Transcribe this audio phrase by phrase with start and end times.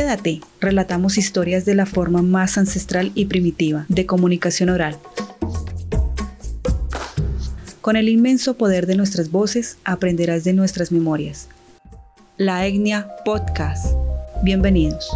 [0.00, 4.96] Quédate, relatamos historias de la forma más ancestral y primitiva de comunicación oral.
[7.82, 11.50] Con el inmenso poder de nuestras voces aprenderás de nuestras memorias.
[12.38, 13.94] La Etnia Podcast.
[14.42, 15.06] Bienvenidos.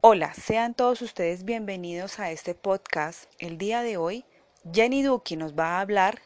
[0.00, 3.26] Hola, sean todos ustedes bienvenidos a este podcast.
[3.38, 4.24] El día de hoy,
[4.72, 6.18] Jenny Duki nos va a hablar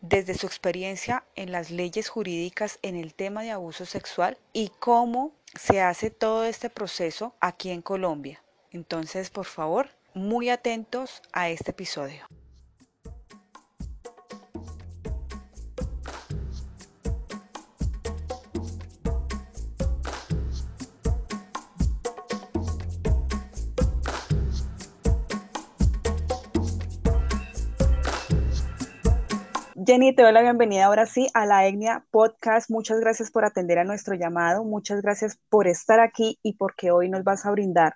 [0.00, 5.32] desde su experiencia en las leyes jurídicas en el tema de abuso sexual y cómo
[5.54, 8.42] se hace todo este proceso aquí en Colombia.
[8.70, 12.26] Entonces, por favor, muy atentos a este episodio.
[29.88, 32.68] Jenny, te doy la bienvenida ahora sí a la EGNIA Podcast.
[32.68, 37.08] Muchas gracias por atender a nuestro llamado, muchas gracias por estar aquí y porque hoy
[37.08, 37.94] nos vas a brindar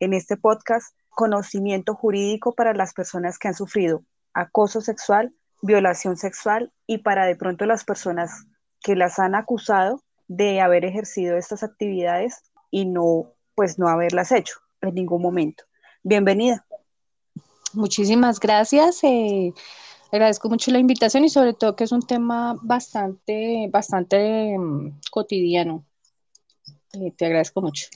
[0.00, 6.72] en este podcast conocimiento jurídico para las personas que han sufrido acoso sexual, violación sexual
[6.86, 8.46] y para de pronto las personas
[8.82, 14.60] que las han acusado de haber ejercido estas actividades y no, pues no haberlas hecho
[14.80, 15.64] en ningún momento.
[16.02, 16.64] Bienvenida.
[17.74, 19.04] Muchísimas gracias.
[19.04, 19.52] Eh,
[20.14, 25.84] agradezco mucho la invitación y sobre todo que es un tema bastante, bastante mm, cotidiano.
[26.92, 27.88] Eh, te agradezco mucho.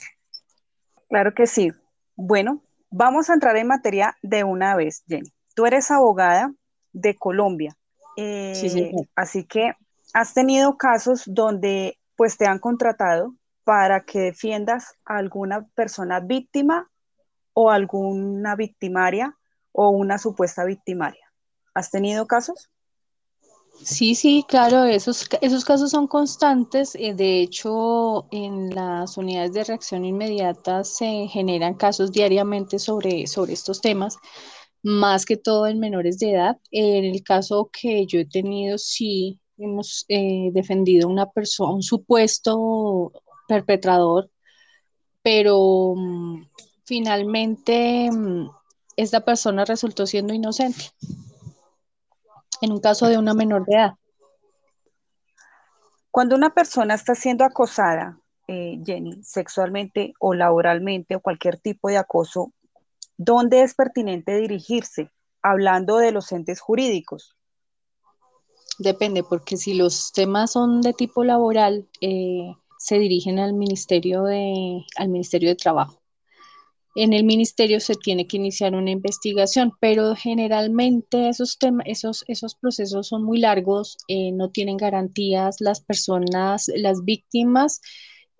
[1.08, 1.72] Claro que sí.
[2.16, 2.60] Bueno,
[2.90, 5.32] vamos a entrar en materia de una vez, Jenny.
[5.54, 6.52] Tú eres abogada
[6.92, 7.76] de Colombia.
[8.16, 9.74] Eh, sí, Así que
[10.12, 16.90] has tenido casos donde pues te han contratado para que defiendas a alguna persona víctima
[17.52, 19.36] o alguna victimaria
[19.70, 21.27] o una supuesta victimaria.
[21.74, 22.68] ¿Has tenido casos?
[23.82, 26.94] Sí, sí, claro, esos, esos casos son constantes.
[26.96, 33.52] Eh, de hecho, en las unidades de reacción inmediata se generan casos diariamente sobre, sobre
[33.52, 34.16] estos temas,
[34.82, 36.58] más que todo en menores de edad.
[36.72, 41.82] En el caso que yo he tenido, sí, hemos eh, defendido a una persona, un
[41.82, 43.12] supuesto
[43.46, 44.30] perpetrador,
[45.22, 46.48] pero mm,
[46.84, 48.50] finalmente mm,
[48.96, 50.84] esta persona resultó siendo inocente
[52.60, 53.94] en un caso de una menor de edad.
[56.10, 61.98] Cuando una persona está siendo acosada, eh, Jenny, sexualmente o laboralmente o cualquier tipo de
[61.98, 62.52] acoso,
[63.16, 65.10] ¿dónde es pertinente dirigirse?
[65.42, 67.36] Hablando de los entes jurídicos.
[68.78, 74.84] Depende, porque si los temas son de tipo laboral, eh, se dirigen al Ministerio de,
[74.96, 76.00] al Ministerio de Trabajo
[76.94, 82.54] en el ministerio se tiene que iniciar una investigación, pero generalmente esos, temas, esos, esos
[82.54, 87.80] procesos son muy largos, eh, no tienen garantías, las personas, las víctimas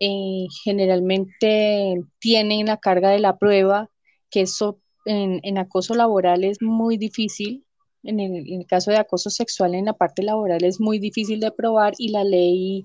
[0.01, 3.91] eh, generalmente tienen la carga de la prueba,
[4.31, 7.65] que eso en, acoso laboral es muy difícil,
[8.03, 11.41] en el, en el caso de acoso sexual en la parte laboral es muy difícil
[11.41, 12.85] de probar y la ley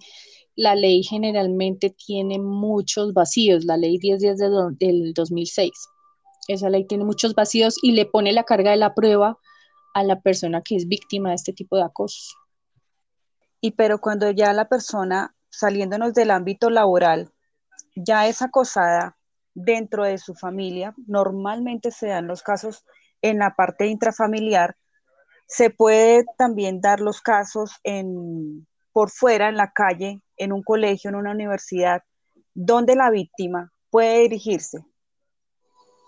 [0.55, 4.37] la ley generalmente tiene muchos vacíos, la ley 1010
[4.79, 5.71] del 2006.
[6.47, 9.39] Esa ley tiene muchos vacíos y le pone la carga de la prueba
[9.93, 12.35] a la persona que es víctima de este tipo de acoso.
[13.61, 17.31] Y pero cuando ya la persona, saliéndonos del ámbito laboral,
[17.95, 19.17] ya es acosada
[19.53, 22.83] dentro de su familia, normalmente se dan los casos
[23.21, 24.75] en la parte intrafamiliar,
[25.47, 31.09] se puede también dar los casos en, por fuera, en la calle, en un colegio,
[31.09, 32.03] en una universidad,
[32.53, 34.85] ¿dónde la víctima puede dirigirse?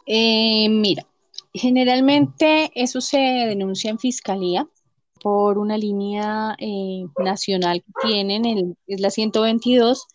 [0.06, 1.06] Eh, mira,
[1.53, 4.69] generalmente eso se denuncia en fiscalía
[5.22, 10.06] por una línea eh, nacional que tienen, es la 122,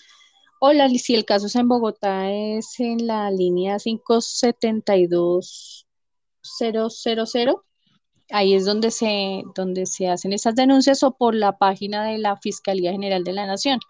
[0.60, 5.86] o la, si el caso es en Bogotá, es en la línea 572
[8.30, 12.36] ahí es donde se, donde se hacen esas denuncias o por la página de la
[12.36, 13.80] Fiscalía General de la Nación.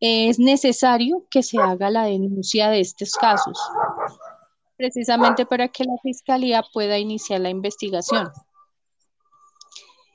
[0.00, 3.58] Es necesario que se haga la denuncia de estos casos,
[4.76, 8.30] precisamente para que la Fiscalía pueda iniciar la investigación.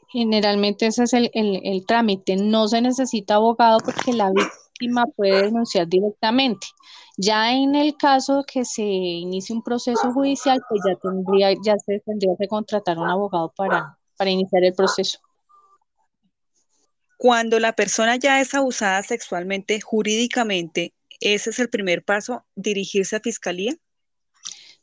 [0.10, 2.36] Generalmente ese es el, el trámite.
[2.36, 4.31] No se necesita abogado porque la
[5.16, 6.68] puede denunciar directamente.
[7.18, 12.00] Ya en el caso que se inicie un proceso judicial, pues ya tendría, ya se
[12.00, 15.19] tendría que contratar un abogado para, para iniciar el proceso.
[17.18, 23.19] Cuando la persona ya es abusada sexualmente, jurídicamente, ¿ese es el primer paso, dirigirse a
[23.19, 23.75] fiscalía?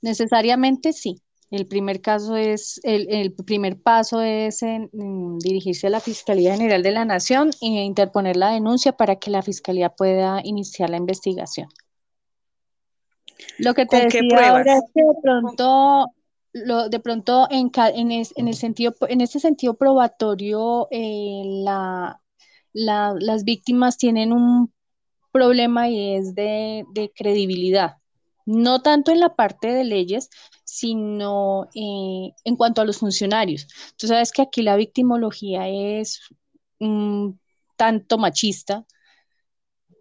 [0.00, 1.20] Necesariamente sí.
[1.50, 4.60] El primer caso es, el, primer paso es
[4.92, 9.42] dirigirse a la Fiscalía General de la Nación e interponer la denuncia para que la
[9.42, 11.68] Fiscalía pueda iniciar la investigación.
[13.58, 16.06] Lo que te decía ahora es que de pronto,
[16.52, 22.20] lo, de pronto en, en, el sentido, en este sentido probatorio, eh, la,
[22.74, 24.70] las víctimas tienen un
[25.32, 27.96] problema y es de, de credibilidad
[28.48, 30.30] no tanto en la parte de leyes,
[30.68, 33.66] sino eh, en cuanto a los funcionarios.
[33.96, 36.20] Tú sabes que aquí la victimología es
[37.76, 38.84] tanto machista,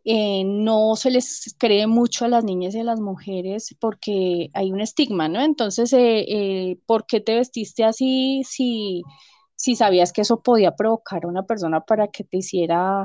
[0.04, 4.72] eh, no se les cree mucho a las niñas y a las mujeres porque hay
[4.72, 5.42] un estigma, ¿no?
[5.42, 9.04] Entonces, eh, ¿por qué te vestiste así si,
[9.56, 13.04] si sabías que eso podía provocar a una persona para que te hiciera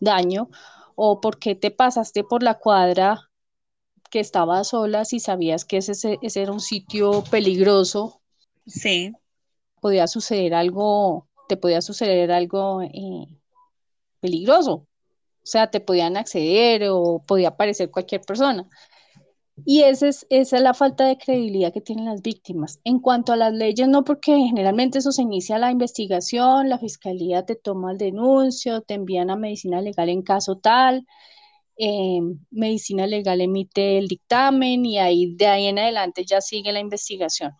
[0.00, 0.48] daño?
[0.96, 3.29] ¿O por qué te pasaste por la cuadra
[4.10, 8.20] que estabas sola si sabías que ese, ese era un sitio peligroso.
[8.66, 9.12] Sí.
[9.80, 13.26] Podía suceder algo, te podía suceder algo eh,
[14.20, 14.72] peligroso.
[15.42, 18.68] O sea, te podían acceder o podía aparecer cualquier persona.
[19.64, 22.80] Y esa es, esa es la falta de credibilidad que tienen las víctimas.
[22.84, 27.44] En cuanto a las leyes, no, porque generalmente eso se inicia la investigación, la fiscalía
[27.44, 31.06] te toma el denuncio, te envían a medicina legal en caso tal,
[31.82, 36.80] Em, medicina legal emite el dictamen y ahí de ahí en adelante ya sigue la
[36.80, 37.52] investigación.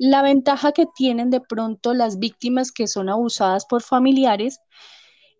[0.00, 4.58] La ventaja que tienen de pronto las víctimas que son abusadas por familiares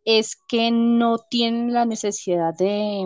[0.04, 3.04] es que no tienen la necesidad de,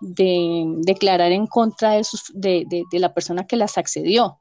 [0.00, 4.40] declarar en contra de, de, la persona que las accedió.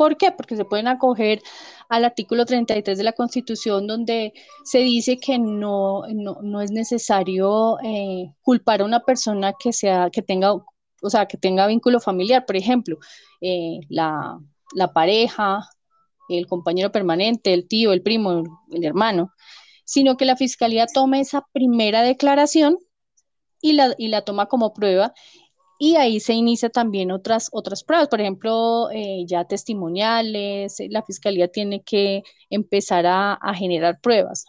[0.00, 0.32] ¿Por qué?
[0.32, 1.42] Porque se pueden acoger
[1.90, 4.32] al artículo 33 de la Constitución donde
[4.64, 10.22] se dice que no, no, es necesario eh, culpar a una persona que, sea, que,
[10.22, 12.96] tenga, o sea, que tenga vínculo familiar, por ejemplo,
[13.42, 14.40] eh, la,
[14.94, 15.68] pareja,
[16.30, 19.34] el compañero permanente, el tío, el primo, el hermano,
[19.84, 22.78] sino que la fiscalía tome esa primera declaración
[23.60, 25.12] y la, y la toma como prueba
[25.82, 31.02] y ahí se inicia también otras, otras pruebas, por ejemplo, eh, ya testimoniales, eh, la
[31.02, 34.44] fiscalía tiene que empezar a, generar pruebas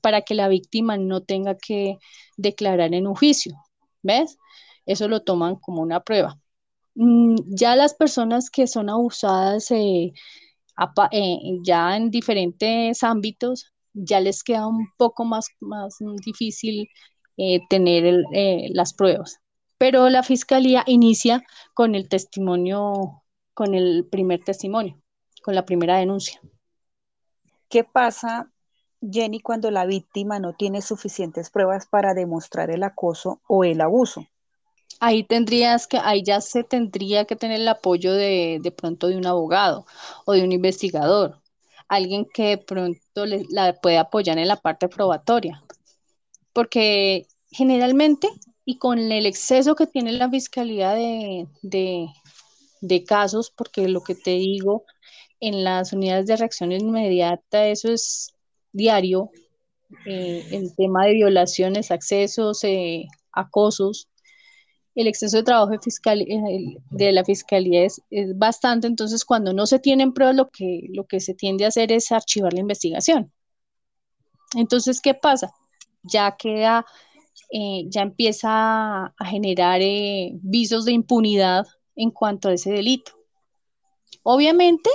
[0.00, 1.98] para que la víctima no tenga que
[2.38, 3.54] declarar en un juicio,
[4.02, 4.38] ¿ves?
[4.86, 6.38] Eso lo toman como una prueba.
[6.94, 10.12] Mm, ya las personas que son abusadas eh,
[11.62, 16.88] ya en diferentes ámbitos, ya les queda un poco más, más difícil
[17.68, 18.22] tener
[18.72, 19.40] las pruebas
[19.80, 21.42] pero la fiscalía inicia
[21.72, 23.22] con el testimonio,
[23.54, 25.00] con el primer testimonio,
[25.42, 26.38] con la primera denuncia.
[27.70, 28.52] ¿Qué pasa,
[29.00, 34.26] Jenny, cuando la víctima no tiene suficientes pruebas para demostrar el acoso o el abuso?
[35.00, 39.16] Ahí tendrías que, ahí ya se tendría que tener el apoyo de, de pronto de
[39.16, 39.86] un abogado
[40.26, 41.40] o de un investigador,
[41.88, 45.64] alguien que de pronto la puede apoyar en la parte probatoria,
[46.52, 48.28] porque generalmente
[48.70, 52.08] y con el exceso que tiene la fiscalía de,
[53.04, 54.84] casos, porque lo que te digo,
[55.40, 58.32] en las unidades de reacción inmediata, eso es
[58.70, 59.32] diario,
[60.06, 64.08] eh, el tema de violaciones, accesos, eh, acosos,
[64.94, 68.00] el exceso de trabajo de, fiscal, eh, de la fiscalía es,
[68.36, 71.90] bastante, entonces cuando no se tienen pruebas, lo que, lo que se tiende a hacer
[71.90, 73.32] es archivar la investigación.
[74.54, 75.52] Entonces, ¿qué pasa?
[76.04, 76.86] Ya queda
[77.52, 81.66] eh, ya empieza a, generar eh, visos de impunidad
[81.96, 83.12] en cuanto a ese delito.
[84.22, 84.90] Obviamente,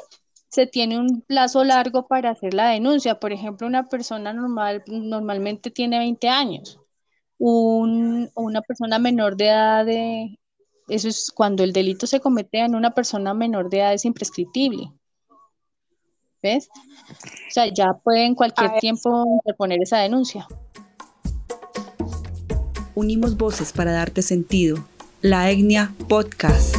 [0.49, 3.19] se tiene un plazo largo para hacer la denuncia.
[3.19, 6.79] Por ejemplo, una persona normal normalmente tiene 20 años.
[7.37, 9.87] una persona menor de edad,
[10.87, 14.91] eso es cuando el delito se comete en una persona menor de edad es imprescriptible.
[16.41, 16.69] ¿Ves?
[16.69, 20.47] O sea, ya puede en cualquier tiempo interponer esa denuncia
[22.95, 24.87] unimos voces para darte sentido.
[25.21, 26.75] La Etnia Podcast.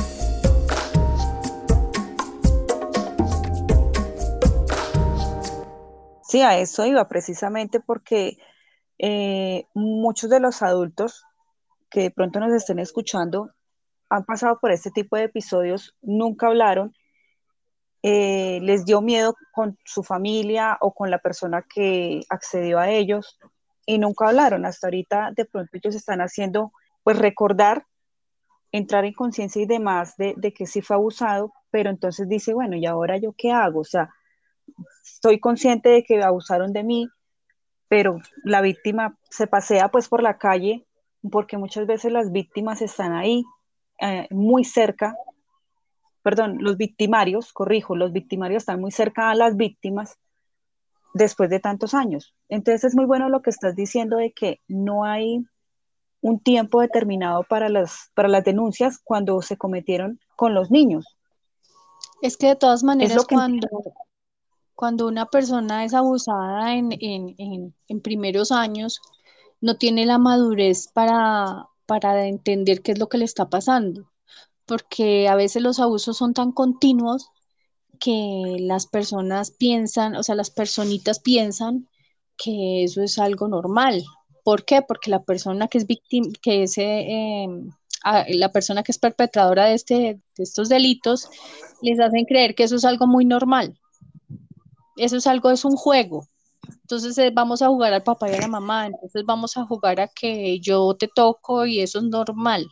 [6.23, 8.37] Sí, a eso iba precisamente porque
[8.99, 11.25] eh, muchos de los adultos
[11.91, 13.51] que de pronto nos estén escuchando
[14.09, 16.95] han pasado por este tipo de episodios, nunca hablaron,
[18.03, 23.39] eh, les dio miedo con su familia o con la persona que accedió a ellos,
[23.87, 24.66] y nunca hablaron.
[24.66, 27.87] Hasta ahorita de pronto ellos están haciendo, pues recordar,
[28.73, 32.85] entrar en conciencia y demás de, que sí fue abusado, pero entonces dice, bueno, ¿y
[32.85, 33.81] ahora yo qué hago?
[33.81, 34.11] O sea,
[35.05, 37.09] estoy consciente de que abusaron de mí,
[37.88, 40.85] pero la víctima se pasea pues por la calle,
[41.31, 43.45] porque muchas veces las víctimas están ahí,
[44.00, 45.16] eh, muy cerca,
[46.23, 50.19] perdón, los victimarios, corrijo, los victimarios están muy cerca a las víctimas
[51.17, 52.35] después de tantos años.
[52.49, 55.45] Entonces es muy bueno lo que estás diciendo de que no hay
[56.21, 61.07] un tiempo determinado para las, para las denuncias cuando se cometieron con los niños.
[62.23, 63.69] Es que de todas maneras, cuando,
[64.75, 69.01] cuando una persona es abusada en, primeros años,
[69.61, 74.11] no tiene la madurez para, para entender qué es lo que le está pasando,
[74.65, 77.31] porque a veces los abusos son tan continuos
[77.99, 81.88] que las personas piensan, o sea, las personitas piensan
[82.37, 84.05] que eso es algo normal.
[84.45, 84.83] ¿Por qué?
[84.83, 87.71] Porque la persona que es víctima, que es eh, em,
[88.29, 91.29] la persona que es perpetradora de, este, de estos delitos,
[91.83, 93.79] les hacen creer que eso es algo muy normal.
[94.97, 96.29] Eso es algo, es un juego.
[96.69, 100.00] Entonces eh, vamos a jugar al papá y a la mamá, entonces vamos a jugar
[100.00, 102.67] a que yo te toco y eso es normal.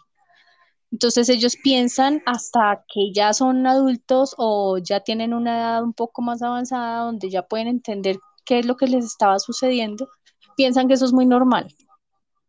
[0.95, 6.23] Entonces ellos piensan hasta que ya son adultos o ya tienen una edad un poco
[6.23, 10.09] más avanzada donde ya pueden entender qué es lo que les estaba sucediendo,
[10.57, 11.67] piensan que eso es muy normal.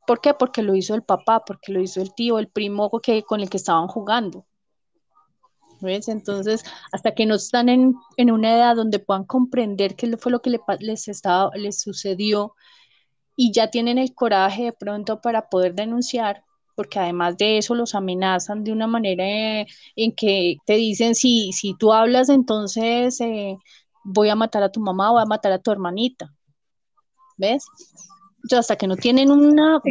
[0.06, 0.36] ¿Por qué?
[0.36, 3.58] Porque lo hizo el papá, porque lo hizo el tío, el primo con el que
[3.58, 4.46] estaban jugando.
[5.82, 7.96] Entonces, hasta que no están en,
[8.32, 12.54] una edad donde puedan comprender qué fue lo que les, estaba, les sucedió
[13.36, 16.44] y ya tienen el coraje de pronto para poder denunciar,
[16.76, 21.52] porque además de eso los amenazan de una manera eh, en que te dicen, si,
[21.54, 23.58] si tú hablas, entonces eh,
[24.04, 26.34] voy a matar a tu mamá, voy a matar a tu hermanita.
[27.38, 27.66] ¿Ves?
[28.54, 29.82] hasta que no tienen una,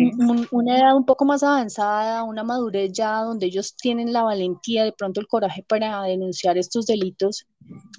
[0.53, 4.93] una edad un poco más avanzada, una madurez ya donde ellos tienen la valentía, de
[4.93, 7.47] pronto el coraje para denunciar estos delitos,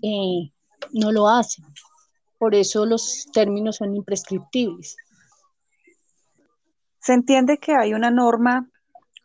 [0.02, 0.52] eh,
[0.94, 1.66] no lo hacen.
[2.38, 4.96] Por eso los términos son imprescriptibles.
[7.00, 8.70] Se entiende que hay una norma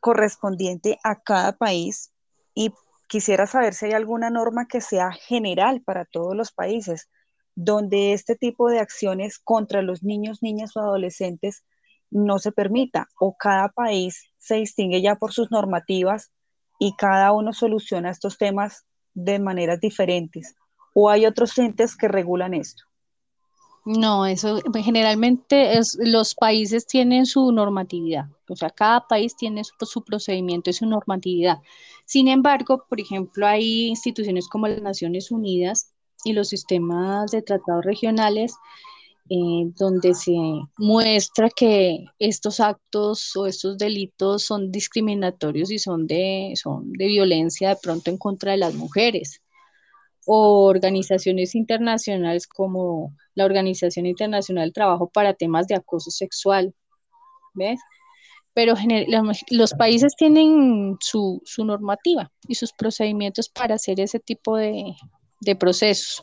[0.00, 2.12] correspondiente a cada país
[2.54, 2.72] y
[3.08, 7.08] quisiera saber si hay alguna norma que sea general para todos los países
[7.54, 11.64] donde este tipo de acciones contra los niños, niñas o adolescentes
[12.10, 16.32] no se permita o cada país se distingue ya por sus normativas
[16.78, 20.54] y cada uno soluciona estos temas de maneras diferentes
[20.94, 22.89] o hay otros entes que regulan esto.
[23.84, 30.04] No, eso generalmente es, los países tienen su normatividad, o sea, cada país tiene su,
[30.04, 31.58] procedimiento y su normatividad.
[32.04, 35.94] Sin embargo, por ejemplo, hay instituciones como las Naciones Unidas
[36.24, 38.54] y los sistemas de tratados regionales,
[39.30, 40.36] eh, donde se
[40.76, 47.70] muestra que estos actos o estos delitos son discriminatorios y son de, son de violencia
[47.70, 49.40] de pronto en contra de las mujeres.
[50.26, 56.74] O organizaciones internacionales como la Organización Internacional del Trabajo para temas de acoso sexual.
[57.54, 57.80] ¿Ves?
[58.52, 58.74] Pero
[59.50, 64.94] los países tienen su, su normativa y sus procedimientos para hacer ese tipo de,
[65.40, 66.22] de procesos.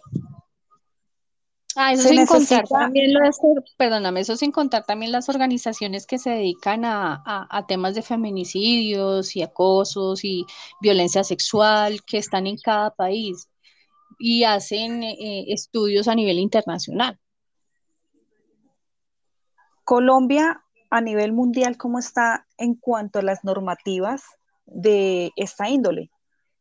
[1.79, 3.37] Ah, eso sin contar también las,
[3.77, 9.43] perdóname, eso sin contar también las organizaciones que se dedican a, temas de feminicidios y
[9.43, 10.43] acosos y
[10.81, 13.47] violencia sexual que están en cada país
[14.17, 17.19] y hacen eh, estudios a nivel internacional.
[19.83, 24.23] Colombia a nivel mundial, ¿cómo está en cuanto a las normativas
[24.65, 26.11] de esta índole?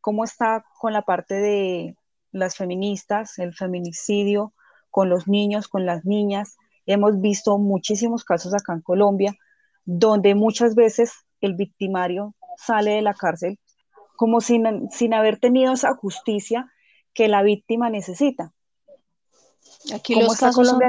[0.01, 1.97] ¿Cómo está con la parte de
[2.37, 4.53] las feministas, el feminicidio
[4.91, 6.57] con los niños, con las niñas.
[6.87, 9.35] Hemos visto muchísimos casos acá en Colombia
[9.85, 13.59] donde muchas veces el victimario sale de la cárcel
[14.17, 16.73] como sin, sin haber tenido esa justicia
[17.17, 18.53] que la víctima necesita.
[19.93, 20.81] Aquí los casos son,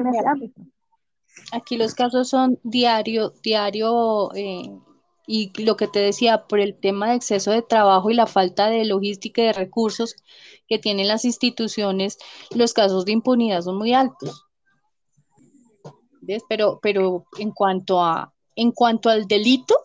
[1.51, 4.77] Aquí los casos son diario, diario eh,
[5.25, 8.69] y lo que te decía, por el tema de exceso de trabajo y la falta
[8.69, 10.15] de logística y de recursos
[10.67, 12.17] que tienen las instituciones,
[12.53, 14.45] los casos de impunidad son muy altos.
[16.21, 16.43] ¿Ves?
[16.49, 19.79] Pero, pero en cuanto a en cuanto al delito,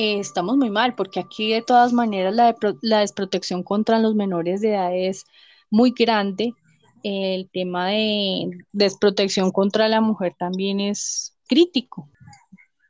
[0.00, 4.70] eh, estamos muy mal, porque aquí de todas maneras la, desprotección contra los menores de
[4.70, 5.24] edad es
[5.70, 6.54] muy grande.
[7.02, 12.08] El tema de desprotección contra la mujer también es crítico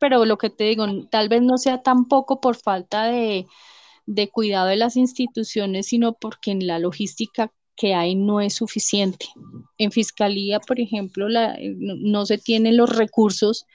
[0.01, 3.47] pero lo que te digo, tal vez no sea tampoco por falta de,
[4.33, 9.25] cuidado de las instituciones, sino porque en la logística que hay no es suficiente.
[9.79, 13.67] En fiscalía, por ejemplo, no, se tienen los recursos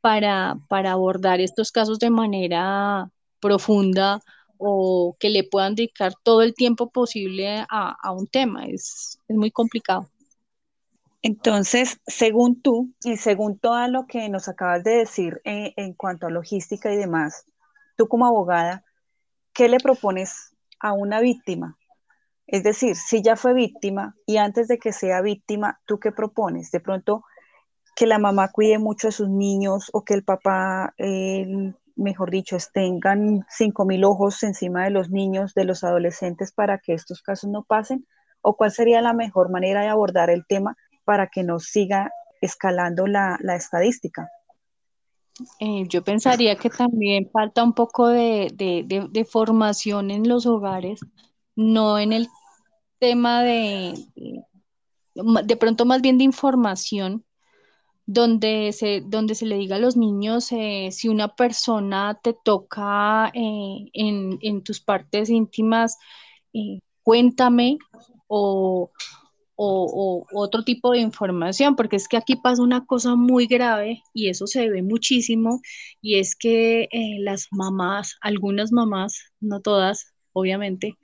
[0.00, 4.22] para, abordar estos casos de manera profunda
[4.56, 8.64] o que le puedan dedicar todo el tiempo posible a, un tema.
[8.64, 10.08] Es, es muy complicado.
[11.20, 16.26] Entonces, según tú y según todo lo que nos acabas de decir eh, en cuanto
[16.26, 17.44] a logística y demás,
[17.98, 18.84] tú como abogada,
[19.52, 21.76] ¿qué le propones a una víctima
[22.50, 26.72] Es decir, si ya fue víctima y antes de que sea víctima, ¿tú qué propones?
[26.72, 27.22] De pronto,
[27.94, 30.92] que la mamá cuide mucho a sus niños o que el papá,
[31.94, 36.92] mejor dicho, tengan cinco mil ojos encima de los niños, de los adolescentes para que
[36.92, 38.04] estos casos no pasen?
[38.42, 43.06] ¿O cuál sería la mejor manera de abordar el tema para que no siga escalando
[43.06, 44.28] la, estadística?
[45.60, 50.98] Eh, yo pensaría que también falta un poco de, de, formación en los hogares,
[51.54, 52.28] no en el
[53.00, 53.94] tema de,
[55.14, 57.24] de pronto más bien de información,
[58.06, 63.30] donde se, donde se le diga a los niños eh, si una persona te toca
[63.34, 65.96] eh, en, en, tus partes íntimas,
[67.02, 67.78] cuéntame
[68.26, 68.90] o,
[69.62, 74.28] o, otro tipo de información, porque es que aquí pasa una cosa muy grave y
[74.28, 75.60] eso se ve muchísimo,
[76.00, 80.96] y es que eh, las mamás, algunas mamás, no todas, obviamente,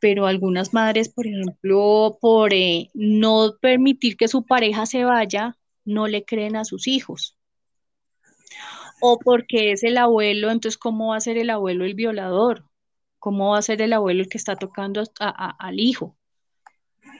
[0.00, 6.06] pero algunas madres, por ejemplo, por eh, no permitir que su pareja se vaya, no
[6.06, 7.36] le creen a sus hijos.
[9.00, 12.64] O porque es el abuelo, entonces, ¿cómo va a ser el abuelo el violador?
[13.18, 16.16] ¿Cómo va a ser el abuelo el que está tocando al hijo?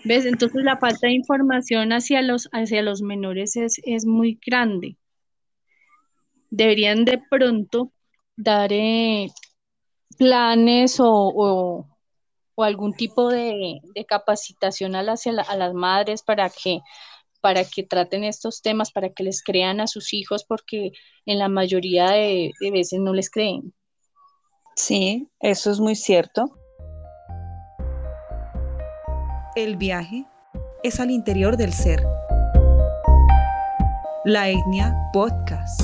[0.04, 0.25] ¿Ves?
[0.25, 4.97] Entonces la falta de información hacia los, hacia los menores es, muy grande.
[6.50, 7.92] Deberían de pronto
[8.37, 9.28] dar eh,
[10.16, 11.87] planes o,
[12.64, 16.80] algún tipo de, capacitación a las, a las madres para que,
[17.40, 20.92] para que traten estos temas, para que les crean a sus hijos, porque
[21.26, 23.75] en la mayoría de veces no les creen.
[24.76, 26.50] Sí, eso es muy cierto.
[29.56, 30.26] El viaje
[30.82, 32.04] es al interior del ser.
[34.26, 35.80] La etnia podcast.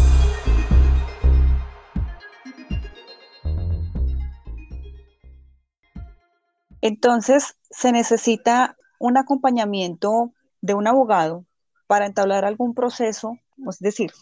[6.82, 11.46] Entonces, se necesita un acompañamiento de un abogado
[11.86, 14.12] para entablar algún proceso, es decir,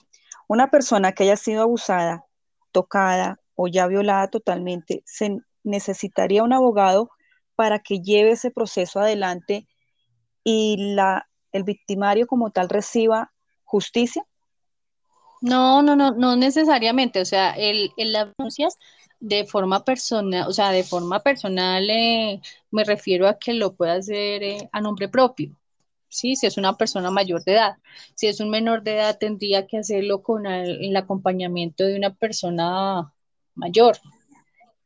[0.46, 2.24] una persona que haya sido abusada,
[2.72, 7.10] tocada o ya violada totalmente, se necesitaría un abogado
[7.56, 9.66] para que lleve ese proceso adelante
[10.44, 13.32] y la, el victimario como tal reciba
[13.64, 14.24] justicia?
[15.40, 17.20] No, no, no, no necesariamente.
[17.20, 18.78] O sea, el, el las denuncias
[19.20, 23.94] de forma personal, o sea, de forma personal eh, me refiero a que lo pueda
[23.94, 25.56] hacer eh, a nombre propio.
[26.08, 27.76] Sí, si es una persona mayor de edad.
[28.14, 33.12] Si es un menor de edad, tendría que hacerlo con el acompañamiento de una persona
[33.54, 33.96] mayor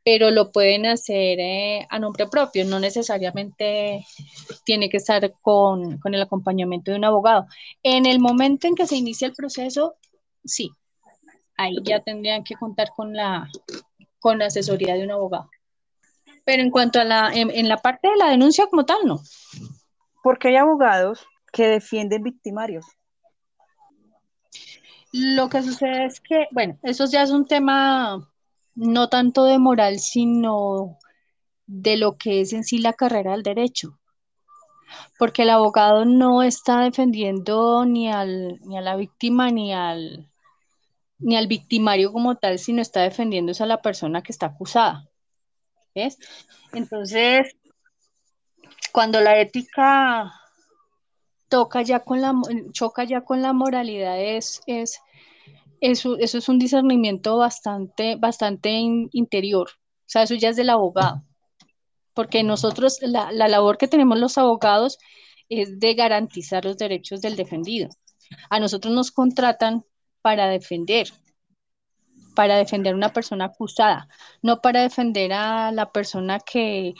[0.05, 4.05] pero lo pueden hacer eh, a nombre propio, no necesariamente
[4.64, 7.47] tiene que estar con, el acompañamiento de un abogado.
[7.83, 9.97] En el momento en que se inicia el proceso,
[10.44, 10.70] sí,
[11.57, 13.49] ahí ya tendrían que contar con la,
[14.24, 15.50] con la asesoría de un abogado.
[16.46, 19.20] Pero en cuanto a la, en, la parte de la denuncia como tal, no.
[20.22, 22.87] Porque hay abogados que defienden victimarios.
[25.12, 28.26] Lo que sucede es que, bueno, eso ya es un tema
[28.74, 30.96] no tanto de moral, sino
[31.66, 33.98] de lo que es en sí la carrera del derecho.
[35.18, 40.30] Porque el abogado no está defendiendo ni, al, ni a la víctima ni al,
[41.18, 45.09] ni al victimario como tal, sino está defendiendo a la persona que está acusada.
[45.94, 46.18] ¿Ves?
[46.72, 47.57] Entonces,
[48.92, 50.33] cuando la ética
[51.48, 52.35] toca ya con la,
[52.72, 55.00] choca ya con la moralidad, es, es
[55.81, 59.68] eso, eso es un discernimiento bastante, bastante interior.
[59.70, 61.22] O sea, eso ya es del abogado.
[62.12, 64.98] Porque nosotros, la, la labor que tenemos los abogados
[65.48, 67.88] es de garantizar los derechos del defendido.
[68.50, 69.85] A nosotros nos contratan
[70.24, 71.08] para defender,
[72.34, 74.08] para defender a una persona acusada,
[74.40, 76.94] no para defender a la persona que,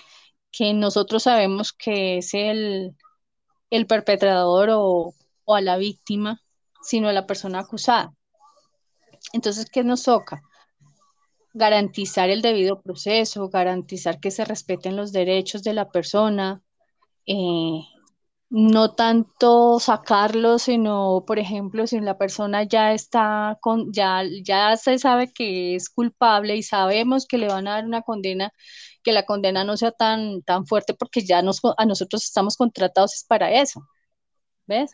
[0.53, 2.95] que nosotros sabemos que es el,
[3.71, 5.15] el perpetrador o,
[5.47, 6.43] o, a la víctima,
[6.83, 8.13] sino a la persona acusada.
[9.33, 10.43] Entonces, ¿qué nos toca?
[11.55, 16.61] Garantizar el debido proceso, garantizar que se respeten los derechos de la persona,
[17.25, 17.81] eh,
[18.51, 24.99] no tanto sacarlo, sino, por ejemplo, si la persona ya está con, ya, ya se
[24.99, 28.51] sabe que es culpable y sabemos que le van a dar una condena,
[29.03, 33.25] que la condena no sea tan, tan fuerte porque ya nos, a nosotros estamos contratados
[33.29, 33.83] para eso.
[34.67, 34.93] ¿Ves?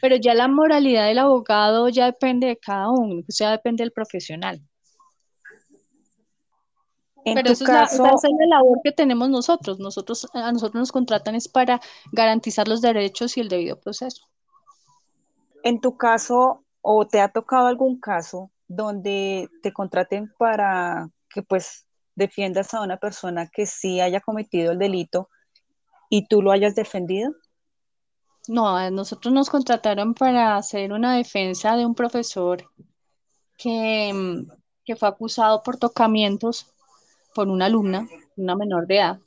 [0.00, 3.92] Pero ya la moralidad del abogado ya depende de cada uno, o sea, depende del
[3.92, 4.60] profesional.
[7.24, 9.78] Pero eso es, la, labor que tenemos nosotros.
[9.78, 11.80] Nosotros, a nosotros nos contratan es para
[12.12, 14.26] garantizar los derechos y el debido proceso.
[15.62, 21.86] En tu caso, o te ha tocado algún caso donde te contraten para que pues
[22.14, 25.28] defiendas a una persona que sí haya cometido el delito
[26.08, 27.32] y tú lo hayas defendido?
[28.48, 32.70] No, nosotros nos contrataron para hacer una defensa de un profesor
[33.56, 34.44] que,
[34.84, 36.74] que fue acusado por tocamientos
[37.34, 39.20] por una alumna, una menor de edad.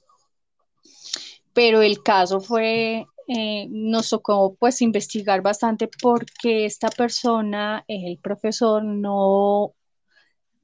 [1.53, 8.83] Pero el caso fue, eh, nos tocó pues investigar bastante porque esta persona, el profesor,
[8.83, 9.73] no,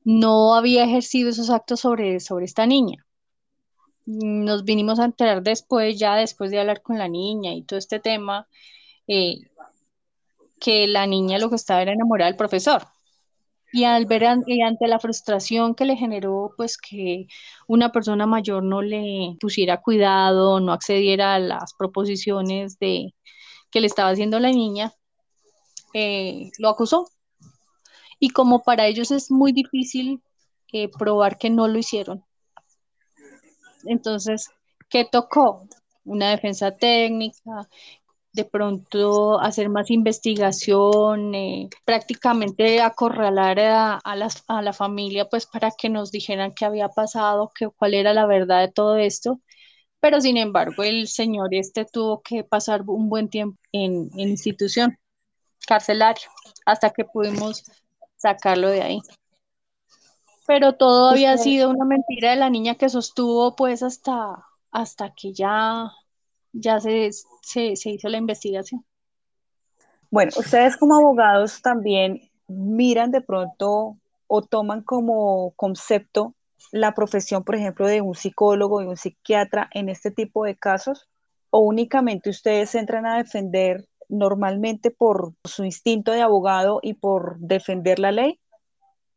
[0.04, 3.06] no había ejercido esos actos sobre, sobre esta niña.
[4.06, 8.00] Nos vinimos a enterar después, ya después de hablar con la niña y todo este
[8.00, 8.48] tema,
[9.08, 9.38] eh,
[10.60, 12.84] que la niña lo que estaba era enamorada del profesor.
[13.72, 17.28] Y al ver ante la frustración que le generó, pues que
[17.68, 23.14] una persona mayor no le pusiera cuidado, no accediera a las proposiciones de
[23.72, 24.92] que le estaba haciendo la niña,
[25.94, 27.08] eh, lo acusó.
[28.20, 30.22] Y como para ellos es muy difícil
[30.74, 32.26] eh, probar que no lo hicieron,
[33.86, 34.50] entonces,
[34.90, 35.68] ¿qué tocó?
[36.04, 37.68] Una defensa técnica,
[38.34, 44.02] de pronto hacer más investigación, eh, prácticamente acorralar a,
[44.62, 48.62] la familia pues para que nos dijeran qué había pasado, que, cuál era la verdad
[48.62, 49.40] de todo esto.
[50.00, 54.98] Pero sin embargo, el señor este tuvo que pasar un buen tiempo en, en institución
[55.68, 56.28] carcelaria
[56.66, 57.64] hasta que pudimos
[58.16, 59.02] sacarlo de ahí.
[60.48, 65.32] Pero todo había sido una mentira de la niña que sostuvo pues hasta, hasta que
[65.32, 65.92] ya
[66.54, 67.10] ya se,
[67.42, 68.86] se, hizo la investigación.
[70.12, 76.34] Bueno, ustedes como abogados también miran de pronto o toman como concepto
[76.72, 81.08] la profesión, por ejemplo, de un psicólogo y un psiquiatra en este tipo de casos?
[81.52, 88.00] ¿O únicamente ustedes entran a defender normalmente por su instinto de abogado y por defender
[88.00, 88.40] la ley?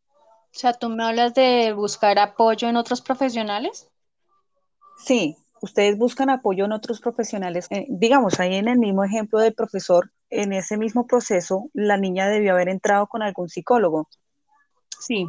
[0.07, 3.91] O sea, ¿tú me hablas de buscar apoyo en otros profesionales?
[4.99, 7.67] Sí, ustedes buscan apoyo en otros profesionales.
[7.71, 12.29] Eh, digamos, ahí en el mismo ejemplo del profesor, en ese mismo proceso, la niña
[12.29, 14.09] debió haber entrado con algún psicólogo.
[14.99, 15.27] Sí,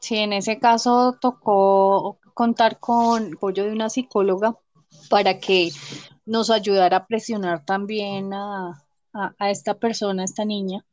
[0.00, 4.56] sí, en ese caso tocó contar con apoyo de una psicóloga
[5.08, 5.70] para que
[6.26, 10.84] nos ayudara a presionar también a, a esta persona, a esta niña,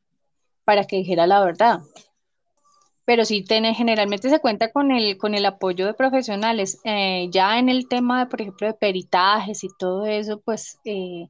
[0.63, 1.81] para que dijera la verdad
[3.09, 6.79] pero sí tiene, generalmente se cuenta con el, con el apoyo de profesionales.
[6.83, 11.27] Eh, ya en el tema, de, por ejemplo, de peritajes y todo eso, pues eh,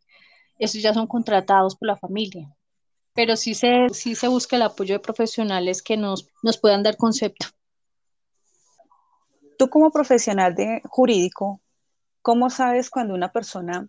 [0.57, 2.53] esos ya son contratados por la familia.
[3.13, 6.97] Pero sí se, sí se busca el apoyo de profesionales que nos, nos puedan dar
[6.97, 7.47] concepto.
[9.57, 11.61] Tú como profesional de jurídico,
[12.21, 13.87] ¿cómo sabes cuando una persona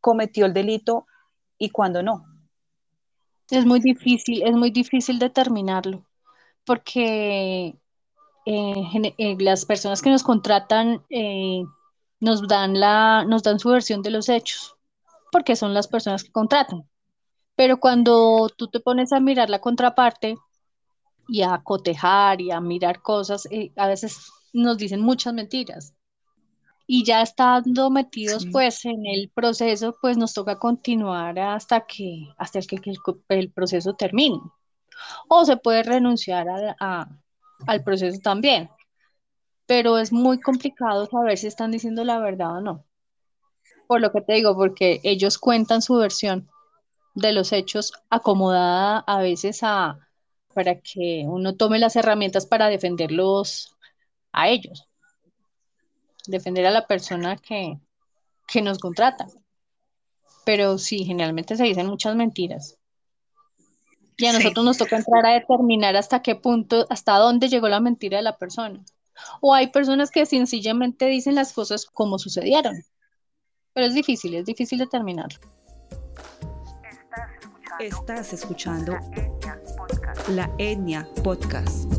[0.00, 1.06] cometió el delito
[1.58, 2.24] y cuando no?
[3.50, 6.06] Es muy difícil, es muy difícil determinarlo
[6.64, 7.76] porque
[8.44, 11.62] eh, eh, las personas que nos contratan eh,
[12.20, 14.76] nos, dan la, nos dan su versión de los hechos,
[15.30, 16.88] porque son las personas que contratan.
[17.56, 20.36] Pero cuando tú te pones a mirar la contraparte
[21.28, 23.46] y a cotejar y a mirar cosas,
[23.76, 25.94] a veces nos dicen muchas mentiras.
[26.86, 32.60] Y ya estando metidos pues en el proceso, pues nos toca continuar hasta que, hasta
[32.60, 32.80] que
[33.28, 34.40] el proceso termine
[35.28, 36.46] o se puede renunciar
[36.78, 38.70] al proceso también.
[39.66, 42.84] Pero es muy complicado saber si están diciendo la verdad o no.
[43.86, 46.48] Por lo que te digo, porque ellos cuentan su versión
[47.14, 49.98] de los hechos acomodada a veces a
[50.54, 53.74] para que uno tome las herramientas para defenderlos
[54.32, 54.86] a ellos,
[56.26, 57.78] defender a la persona que,
[58.46, 59.26] que nos contrata.
[60.44, 62.78] Pero sí, generalmente se dicen muchas mentiras.
[64.16, 67.80] Y a nosotros nos toca entrar a determinar hasta qué punto, hasta dónde llegó la
[67.80, 68.84] mentira de la persona.
[69.40, 72.82] O hay personas que sencillamente dicen las cosas como sucedieron.
[73.72, 75.38] Pero es difícil, es difícil determinarlo.
[77.78, 78.96] Estás escuchando
[80.28, 81.90] La Etnia Podcast.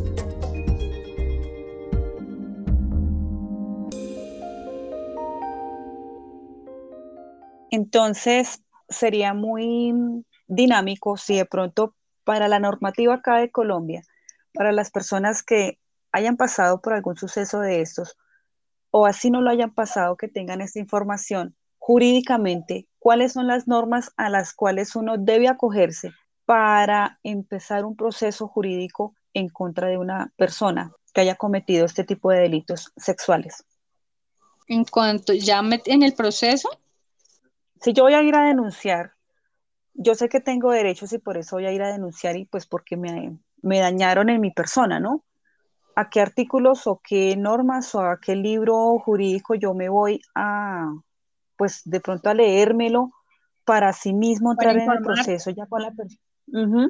[7.72, 9.94] Entonces, sería muy
[10.48, 14.04] dinámico si de pronto para la normativa acá de Colombia,
[14.54, 15.80] para las personas que
[16.12, 18.18] hayan pasado por algún suceso de estos,
[18.92, 24.14] o así no lo hayan pasado, que tengan esta información jurídicamente, cuáles son las normas
[24.16, 26.12] a las cuales uno debe acogerse
[26.46, 32.32] para empezar un proceso jurídico en contra de una persona que haya cometido este tipo
[32.32, 33.66] de delitos sexuales.
[34.68, 36.70] En cuanto ya en el proceso.
[37.82, 39.14] Si yo voy a ir a denunciar
[39.94, 42.66] yo sé que tengo derechos y por eso voy a ir a denunciar y pues
[42.66, 45.24] porque me, dañaron en mi persona, ¿no?
[45.96, 50.92] ¿A qué artículos o qué normas o a qué libro jurídico yo me voy a,
[51.56, 53.12] pues de pronto a leérmelo
[53.64, 56.90] para sí mismo entrar en el proceso ya con la persona.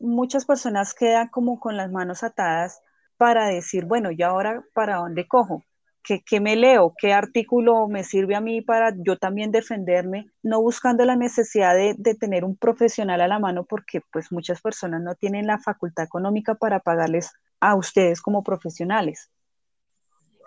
[0.00, 2.82] Muchas personas quedan como con las manos atadas
[3.16, 5.62] para decir, bueno, ¿y ahora para dónde cojo?
[6.02, 6.94] ¿Qué, me leo?
[6.98, 10.26] ¿Qué artículo me sirve a mí para yo también defenderme?
[10.42, 14.60] No buscando la necesidad de, de, tener un profesional a la mano porque pues muchas
[14.60, 19.30] personas no tienen la facultad económica para pagarles a ustedes como profesionales.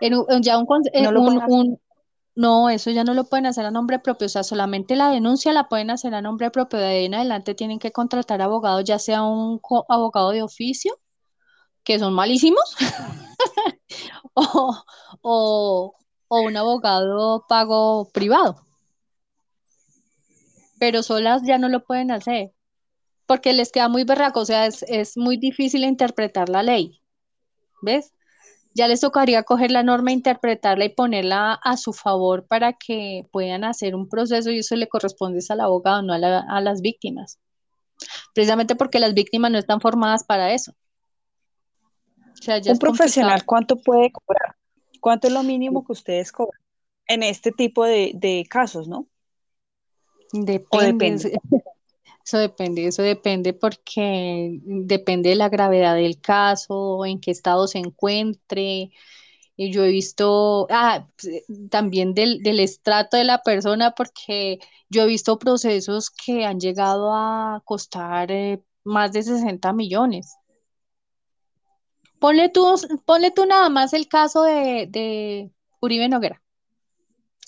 [0.02, 1.80] ya un, no,
[2.36, 5.54] no, eso ya no lo pueden hacer a nombre propio, o sea, solamente la denuncia
[5.54, 6.80] la pueden hacer a nombre propio.
[6.80, 11.00] De ahí en adelante tienen que contratar abogados, ya sea un abogado de oficio,
[11.86, 12.76] que son malísimos,
[15.22, 15.96] o,
[16.30, 18.66] un abogado pago privado.
[20.80, 22.54] Pero solas ya no lo pueden hacer,
[23.26, 27.02] porque les queda muy berraco, o sea, es, es muy difícil interpretar la ley.
[27.82, 28.16] ¿Ves?
[28.76, 33.64] ya les tocaría coger la norma, interpretarla y ponerla a su favor para que puedan
[33.64, 37.40] hacer un proceso y eso le corresponde al abogado, no a, las víctimas.
[38.34, 40.74] Precisamente porque las víctimas no están formadas para eso.
[42.68, 44.56] Un profesional, ¿cuánto puede cobrar?
[45.00, 46.60] ¿Cuánto es lo mínimo que ustedes cobran
[47.08, 49.08] en este tipo de, casos, no?
[50.32, 51.40] depende.
[52.26, 57.78] Eso depende, eso depende porque depende de la gravedad del caso, en qué estado se
[57.78, 58.90] encuentre.
[59.56, 61.08] Y yo he visto, ah,
[61.70, 64.58] también del, estrato de la persona, porque
[64.90, 70.36] yo he visto procesos que han llegado a costar eh, más de 60 millones.
[72.26, 72.74] Ponle tú,
[73.06, 76.42] ponle tú nada más el caso de, de Uribe Noguera,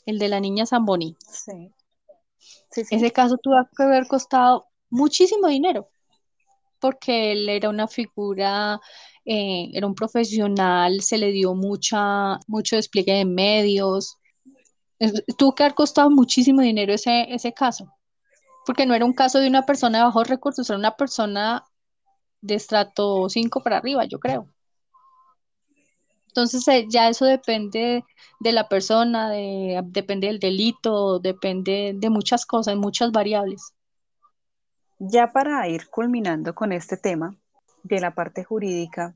[0.06, 1.18] el de la niña Zamboni.
[1.28, 1.74] Sí.
[2.92, 5.90] Ese caso tuvo que haber costado muchísimo dinero,
[6.80, 8.80] porque él era una figura,
[9.26, 14.20] eh, era un profesional, se le dio mucha, mucho despliegue de medios.
[15.40, 17.92] tuvo que haber costado muchísimo dinero ese, ese caso,
[18.64, 21.66] porque no era un caso de una persona de bajos recursos, era una persona
[22.42, 24.54] de estrato 5 para arriba, yo creo.
[26.38, 28.06] Entonces eh, ya eso depende
[28.40, 33.74] de la persona, de, depende del delito, depende de muchas cosas, muchas variables.
[35.00, 37.36] Ya para ir culminando con este tema
[37.82, 39.16] de la parte jurídica,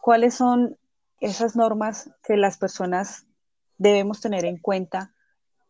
[0.00, 0.78] ¿cuáles son
[1.20, 3.26] esas normas que las personas
[3.76, 5.12] debemos tener en cuenta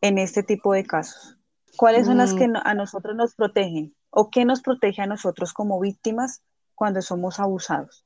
[0.00, 1.36] en este tipo de casos?
[1.76, 2.58] ¿Cuáles son las que mm.
[2.62, 6.44] a nosotros nos protegen o qué nos protege a nosotros como víctimas
[6.76, 8.05] cuando somos abusados?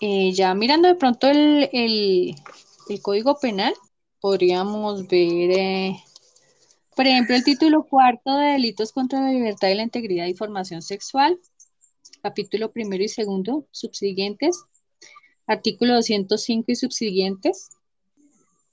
[0.00, 2.34] Eh, ya mirando de pronto el,
[3.02, 3.74] Código Penal,
[4.20, 5.96] podríamos ver, eh,
[6.94, 10.82] por ejemplo, el título cuarto de Delitos contra la Libertad y la Integridad y Formación
[10.82, 11.40] Sexual,
[12.22, 14.62] capítulo primero y segundo, subsiguientes,
[15.48, 17.70] artículo 205 y subsiguientes.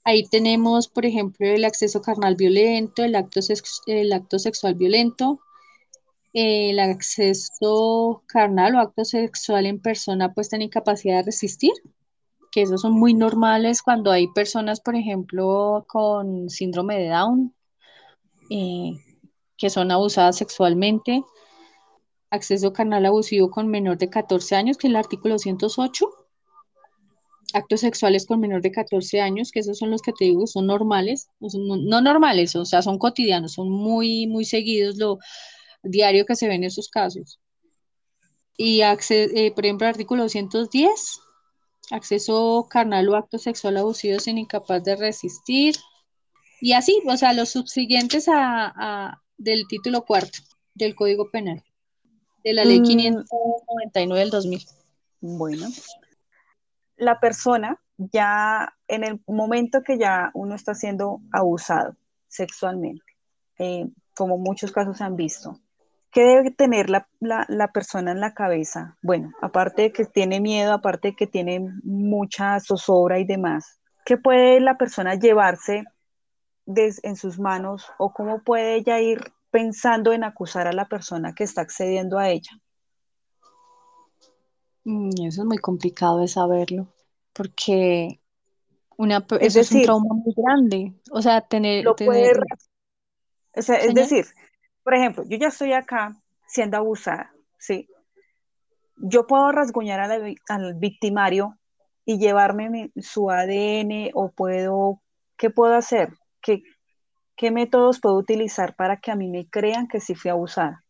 [0.04, 3.40] Ahí tenemos, por ejemplo, el acceso carnal violento, el acto,
[3.86, 5.40] el acto sexual violento,
[6.38, 11.72] el acceso carnal o acto sexual en persona pues tiene incapacidad de resistir,
[12.52, 17.54] que esos son muy normales cuando hay personas, por ejemplo, con síndrome de Down,
[18.50, 18.92] eh,
[19.56, 21.24] que son abusadas sexualmente.
[22.30, 26.06] Acceso carnal abusivo con menor de 14 años, que es el artículo 108.
[27.54, 30.66] Actos sexuales con menor de 14 años, que esos son los que te digo, son
[30.66, 34.98] normales, no, no normales, o sea, son cotidianos, son muy, muy seguidos.
[34.98, 35.18] Lo,
[35.88, 37.40] diario que se ven esos casos.
[38.56, 41.20] Y, eh, por ejemplo, artículo 210,
[41.90, 45.76] acceso carnal o acto sexual abusivo sin incapaz de resistir.
[46.60, 50.38] Y así, o sea, los subsiguientes a, del título cuarto
[50.74, 51.62] del Código Penal,
[52.42, 54.14] de la ley 599 mm.
[54.14, 54.66] del 2000.
[55.20, 55.66] Bueno,
[56.96, 61.96] la persona ya en el momento que ya uno está siendo abusado
[62.28, 63.04] sexualmente,
[63.58, 65.60] eh, como muchos casos se han visto,
[66.16, 67.06] ¿Qué debe tener la,
[67.74, 68.96] persona en la cabeza?
[69.02, 74.16] Bueno, aparte de que tiene miedo, aparte de que tiene mucha zozobra y demás, ¿qué
[74.16, 75.84] puede la persona llevarse
[76.64, 81.44] en sus manos o cómo puede ella ir pensando en acusar a la persona que
[81.44, 82.52] está accediendo a ella?
[84.84, 86.88] Mm, eso es muy complicado de saberlo,
[87.34, 88.22] porque
[88.96, 90.94] una, es es un trauma muy grande.
[91.10, 91.84] O sea, tener...
[93.54, 94.24] es decir,
[94.86, 97.88] por ejemplo, yo ya estoy acá siendo abusada, ¿sí?
[98.98, 101.58] Yo puedo rasguñar al, victimario
[102.04, 105.02] y llevarme su ADN o puedo,
[105.36, 106.10] ¿qué puedo hacer?
[106.40, 106.62] ¿Qué,
[107.34, 110.84] ¿Qué métodos puedo utilizar para que a mí me crean que sí fui abusada?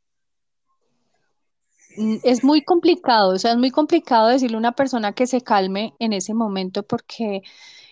[1.96, 5.40] Mm, es muy complicado, o sea, es muy complicado decirle a una persona que se
[5.40, 7.40] calme en ese momento porque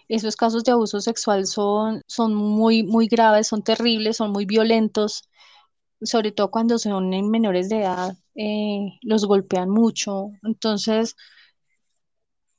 [0.08, 5.30] esos casos de abuso sexual son, son muy, muy graves, son terribles, son muy violentos,
[6.04, 10.30] sobre todo cuando son en menores de edad, eh, los golpean mucho.
[10.42, 11.16] Entonces,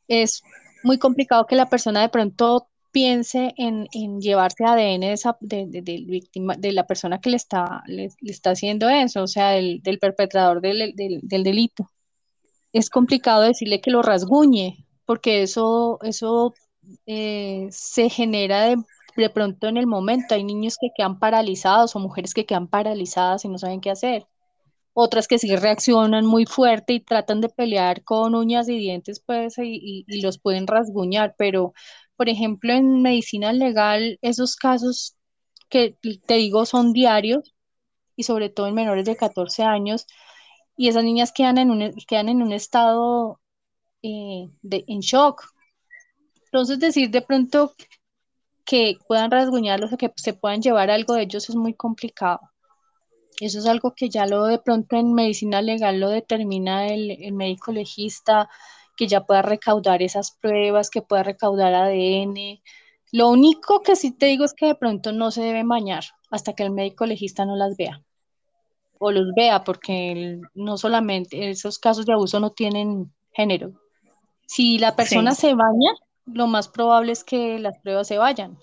[0.07, 0.43] es
[0.83, 3.87] muy complicado que la persona de pronto piense en,
[4.21, 8.87] llevarse ADN de, esa, de, víctima, de la persona que le está, le, está haciendo
[8.87, 11.91] eso, o sea, del, perpetrador del, delito.
[12.71, 16.53] Es complicado decirle que lo rasguñe, porque eso, eso
[17.05, 18.77] eh, se genera de,
[19.15, 20.35] de pronto en el momento.
[20.35, 24.27] Hay niños que quedan paralizados o mujeres que quedan paralizadas y no saben qué hacer
[24.97, 29.55] otras que sí reaccionan muy fuerte y tratan de pelear con uñas y dientes, pues,
[29.57, 31.73] y, los pueden rasguñar, pero,
[32.15, 35.17] por ejemplo, en medicina legal, esos casos
[35.69, 35.97] que
[36.27, 37.53] te digo son diarios
[38.15, 40.07] y sobre todo en menores de 14 años,
[40.77, 43.41] y esas niñas quedan en un, quedan en un estado
[44.03, 45.43] eh, de, en shock.
[46.45, 47.73] Entonces, decir de pronto
[48.65, 52.39] que puedan rasguñarlos o que se puedan llevar algo de ellos es muy complicado.
[53.39, 57.71] Eso es algo que ya lo de pronto en medicina legal lo determina el, médico
[57.71, 58.49] legista,
[58.97, 62.61] que ya pueda recaudar esas pruebas, que pueda recaudar ADN.
[63.11, 66.53] Lo único que sí te digo es que de pronto no se deben bañar hasta
[66.53, 68.01] que el médico legista no las vea
[68.99, 73.73] o los vea, porque no solamente esos casos de abuso no tienen género.
[74.47, 75.91] Si la persona se baña,
[76.25, 78.57] lo más probable es que las pruebas se vayan.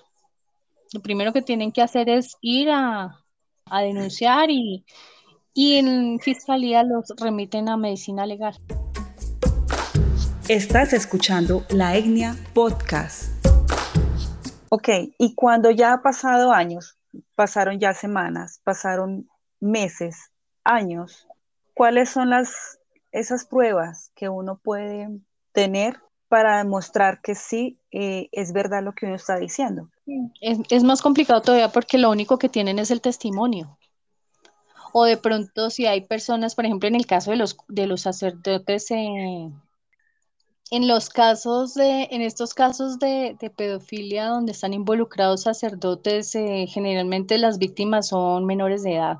[0.92, 3.20] Lo primero que tienen que hacer es ir a,
[3.66, 4.84] a denunciar y,
[5.54, 8.56] y en fiscalía los remiten a medicina legal.
[10.48, 13.30] Estás escuchando la Etnia Podcast.
[14.68, 16.98] Ok, y cuando ya ha pasado años,
[17.36, 19.28] pasaron ya semanas, pasaron
[19.60, 20.32] meses,
[20.64, 21.28] años,
[21.74, 22.78] ¿cuáles son las
[23.12, 25.08] esas pruebas que uno puede
[25.52, 26.00] tener
[26.32, 29.90] para demostrar que sí eh, es verdad lo que uno está diciendo?
[30.40, 33.76] Es, más complicado todavía porque lo único que tienen es el testimonio.
[34.94, 38.00] O de pronto si hay personas, por ejemplo, en el caso de los, de los
[38.00, 39.50] sacerdotes, eh,
[40.70, 47.36] en los casos de, en estos casos de, pedofilia donde están involucrados sacerdotes, eh, generalmente
[47.36, 49.18] las víctimas son menores de edad,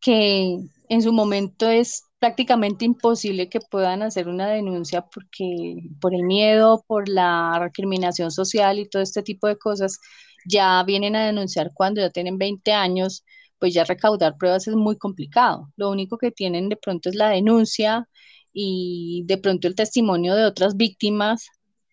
[0.00, 6.24] que en su momento es prácticamente imposible que puedan hacer una denuncia porque por el
[6.24, 10.00] miedo, por la recriminación social y todo este tipo de cosas,
[10.46, 13.24] ya vienen a denunciar cuando ya tienen 20 años,
[13.58, 15.70] pues ya recaudar pruebas es muy complicado.
[15.76, 18.08] Lo único que tienen de pronto es la denuncia
[18.52, 21.48] y de pronto el testimonio de otras víctimas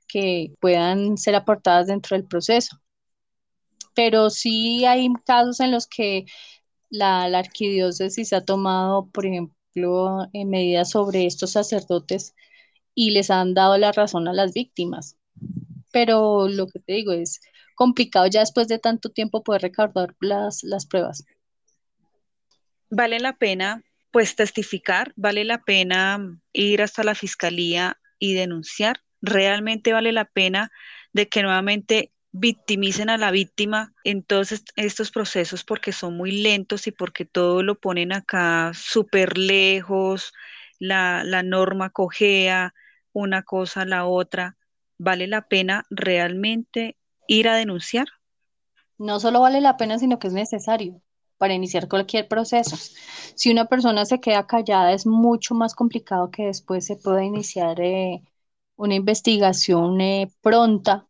[0.08, 2.78] que puedan ser aportadas dentro del proceso.
[3.94, 6.26] Pero sí hay casos en los que
[6.90, 12.34] la, la arquidiócesis ha tomado, por ejemplo, en medidas sobre estos sacerdotes
[12.94, 15.18] y les han dado la razón a las víctimas.
[15.92, 17.42] Pero lo que te digo es
[17.76, 21.26] complicado ya después de tanto tiempo poder recaudar las pruebas.
[22.90, 29.92] Vale la pena pues testificar, vale la pena ir hasta la fiscalía y denunciar, realmente
[29.92, 30.72] vale la pena
[31.12, 36.86] de que nuevamente victimicen a la víctima en todos estos procesos porque son muy lentos
[36.88, 40.34] y porque todo lo ponen acá súper lejos,
[40.78, 42.74] la, la norma cojea
[43.14, 44.58] una cosa a la otra.
[44.98, 48.08] ¿Vale la pena realmente ir a denunciar?
[48.98, 51.02] No solo vale la pena, sino que es necesario
[51.38, 52.76] para iniciar cualquier proceso.
[53.36, 57.80] Si una persona se queda callada, es mucho más complicado que después se pueda iniciar
[57.80, 58.22] eh,
[58.76, 61.08] una investigación eh, pronta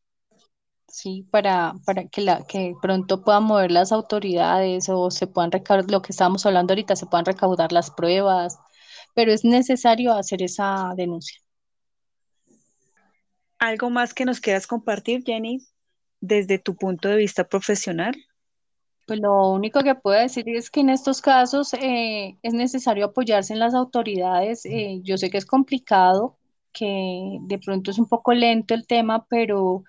[0.95, 1.27] ¿sí?
[1.29, 6.01] Para, para que, la, que pronto puedan mover las autoridades o se puedan recaudar, lo
[6.01, 8.57] que estábamos hablando ahorita, se puedan recaudar las pruebas,
[9.13, 11.37] pero es necesario hacer esa denuncia.
[13.59, 15.59] ¿Algo más que nos quieras compartir, Jenny,
[16.21, 18.15] desde tu punto de vista profesional?
[19.05, 23.51] Pues lo único que puedo decir es que en estos casos eh, es necesario apoyarse
[23.51, 24.65] en las autoridades.
[24.65, 26.37] Eh, yo sé que es complicado,
[26.71, 29.83] que de pronto es un poco lento el tema, pero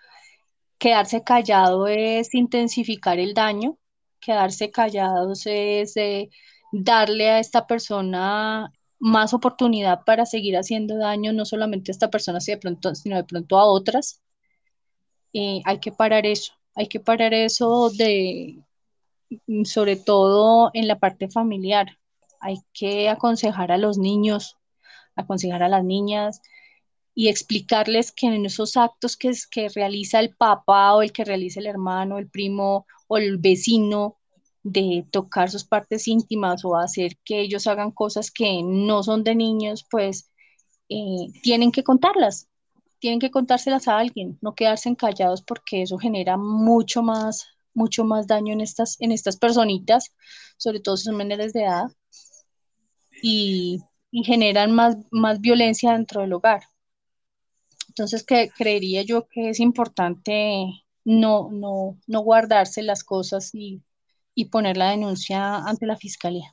[0.78, 3.78] quedarse callado es intensificar el daño,
[4.20, 6.30] quedarse callados es eh,
[6.72, 12.40] darle a esta persona más oportunidad para seguir haciendo daño, no solamente a esta persona,
[12.40, 14.22] sino de pronto, a otras.
[15.64, 18.62] hay que parar eso, hay que parar eso de,
[19.64, 21.98] sobre todo en la parte familiar.
[22.40, 24.56] Hay que aconsejar a los niños,
[25.14, 26.40] aconsejar a las niñas,
[27.16, 31.58] y explicarles que en esos actos que, que realiza el papá o el que realiza
[31.58, 34.18] el hermano, el primo o el vecino,
[34.68, 39.36] de tocar sus partes íntimas o hacer que ellos hagan cosas que no son de
[39.36, 40.32] niños, pues
[40.88, 42.48] eh, tienen que contarlas.
[42.98, 48.26] tienen que contárselas a alguien, no quedarse callados porque eso genera mucho más, mucho más
[48.26, 50.12] daño en estas, en estas personitas,
[50.56, 51.86] sobre todo si son menores de edad,
[53.22, 53.82] y,
[54.24, 56.62] generan más, más violencia dentro del hogar.
[57.96, 60.66] Entonces, que, creería yo que es importante
[61.06, 63.82] no, no, no guardarse las cosas y,
[64.34, 66.52] y poner la denuncia ante la fiscalía.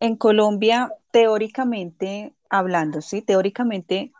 [0.00, 4.10] En Colombia, teóricamente hablando, sí, teóricamente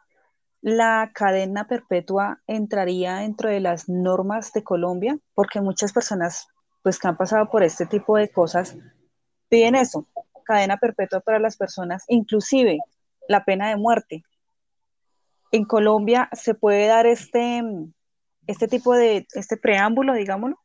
[0.61, 6.47] la cadena perpetua entraría dentro de las normas de Colombia, porque muchas personas,
[6.85, 8.77] pues que han pasado por este tipo de cosas,
[9.49, 10.07] piden eso,
[10.45, 12.79] cadena perpetua para las personas, inclusive
[13.29, 14.23] la pena de muerte.
[15.51, 17.63] En Colombia se puede dar este,
[18.47, 20.59] este tipo de, este preámbulo, digámoslo.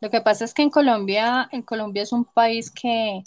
[0.00, 3.24] Lo que pasa es que en Colombia, en Colombia es un país que,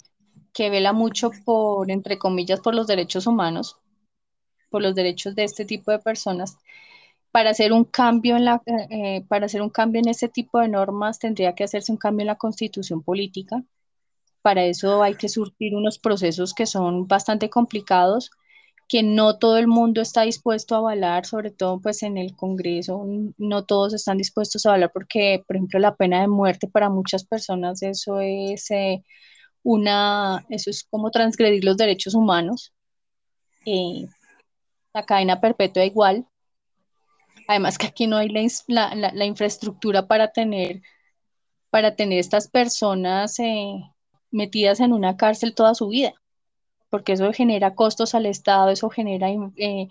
[0.52, 3.80] que vela mucho por, entre comillas, por los derechos humanos
[4.70, 6.58] por los derechos de este tipo de personas.
[7.30, 10.68] Para hacer un cambio en la, eh, para hacer un cambio en este tipo de
[10.68, 13.62] normas tendría que hacerse un cambio en la constitución política.
[14.42, 18.30] Para eso hay que surtir unos procesos que son bastante complicados,
[18.88, 23.04] que no todo el mundo está dispuesto a avalar, sobre todo pues en el Congreso,
[23.36, 27.24] no todos están dispuestos a avalar porque, por ejemplo, la pena de muerte para muchas
[27.24, 29.04] personas eso es eh,
[29.62, 32.72] una, eso es como transgredir los derechos humanos
[34.94, 36.26] la cadena perpetua igual.
[37.46, 40.82] Además que aquí no hay la, infraestructura para tener,
[41.70, 43.74] para tener estas personas eh,
[44.30, 46.12] metidas en una cárcel toda su vida,
[46.90, 49.88] porque eso genera costos al Estado, eso genera eh,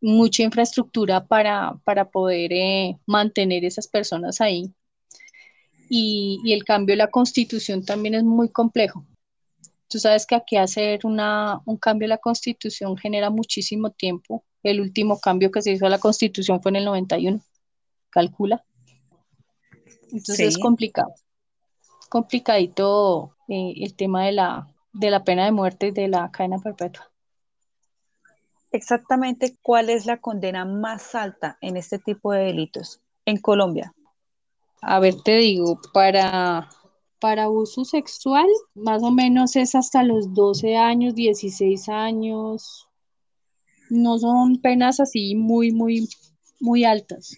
[0.00, 4.72] mucha infraestructura para, para poder eh, mantener esas personas ahí.
[5.88, 9.06] Y, y, el cambio de la constitución también es muy complejo.
[9.88, 14.44] Tú sabes que aquí hacer una, un cambio a la constitución genera muchísimo tiempo.
[14.64, 17.40] El último cambio que se hizo a la constitución fue en el 91.
[18.10, 18.64] Calcula.
[20.10, 21.14] Entonces es complicado.
[22.08, 26.58] Complicadito eh, el tema de la, de la pena de muerte y de la cadena
[26.58, 27.10] perpetua.
[28.72, 33.94] Exactamente, ¿cuál es la condena más alta en este tipo de delitos en Colombia?
[34.82, 36.68] A ver, te digo, para
[37.18, 42.88] para abuso sexual, más o menos es hasta los 12 años, 16 años.
[43.88, 46.08] No son penas así muy, muy,
[46.60, 47.36] muy altas.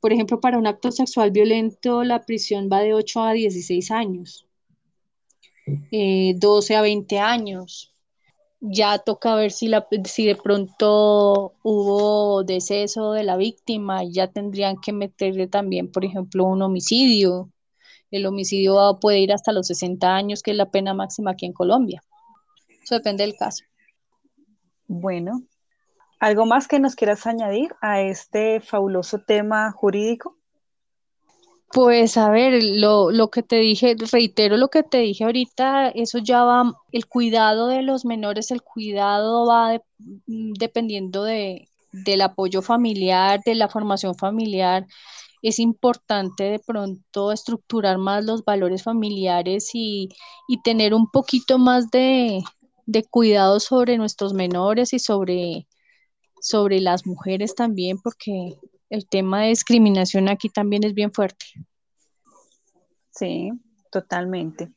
[0.00, 4.46] Por ejemplo, para un acto sexual violento, la prisión va de 8 a 16 años,
[5.66, 7.94] 12 eh, a 20 años.
[8.60, 14.76] Ya toca ver si, la, si de pronto hubo deceso de la víctima, ya tendrían
[14.80, 17.50] que meterle también, por ejemplo, un homicidio
[18.16, 21.52] el homicidio puede ir hasta los 60 años, que es la pena máxima aquí en
[21.52, 22.00] Colombia.
[22.82, 23.64] Eso depende del caso.
[24.86, 25.42] Bueno,
[26.20, 30.38] ¿algo más que nos quieras añadir a este fabuloso tema jurídico?
[31.74, 36.18] Pues a ver, lo, lo, que te dije, reitero lo que te dije ahorita, eso
[36.18, 43.40] ya va, el cuidado de los menores, el cuidado va dependiendo de, del apoyo familiar,
[43.44, 44.86] de la formación familiar,
[45.42, 50.10] es importante de pronto estructurar más los valores familiares y,
[50.62, 52.42] tener un poquito más de,
[53.10, 55.66] cuidado sobre nuestros menores y sobre,
[56.40, 58.58] sobre las mujeres también, porque
[58.94, 61.44] el tema de discriminación aquí también es bien fuerte.
[63.10, 63.52] Sí,
[63.90, 64.70] totalmente.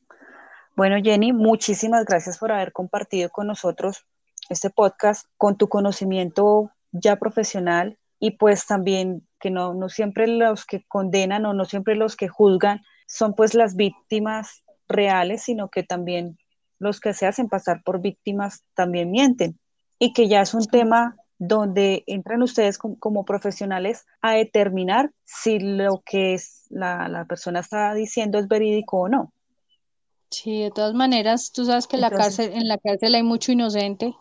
[0.76, 4.06] Bueno, Jenny, muchísimas gracias por haber compartido con nosotros
[4.50, 10.66] este podcast con tu conocimiento ya profesional y pues también que no, no siempre los
[10.66, 15.84] que condenan o no siempre los que juzgan son pues las víctimas reales, sino que
[15.84, 16.38] también
[16.80, 19.60] los que se hacen pasar por víctimas también mienten
[20.00, 26.02] y que ya es un tema donde entran ustedes como, profesionales a determinar si lo
[26.06, 29.34] que es la, la, persona está diciendo es verídico o no.
[30.30, 34.14] Sí, de todas maneras, tú sabes que la cárcel, en la cárcel hay mucho inocente